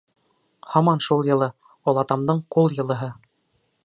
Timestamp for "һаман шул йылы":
0.75-1.49